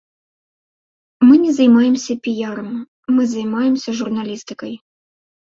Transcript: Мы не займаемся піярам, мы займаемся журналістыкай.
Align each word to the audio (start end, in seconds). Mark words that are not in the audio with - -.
Мы 1.27 1.35
не 1.43 1.51
займаемся 1.59 2.11
піярам, 2.29 2.71
мы 3.19 3.29
займаемся 3.35 3.97
журналістыкай. 4.01 4.73